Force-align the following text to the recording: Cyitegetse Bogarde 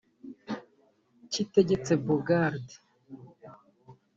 Cyitegetse 1.31 1.93
Bogarde 2.05 2.73